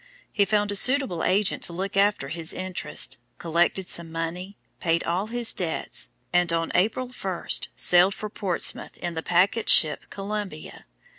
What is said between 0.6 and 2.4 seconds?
a suitable agent to look after